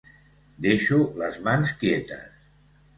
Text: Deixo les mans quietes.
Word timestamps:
Deixo 0.67 0.97
les 1.21 1.39
mans 1.49 1.77
quietes. 1.85 2.29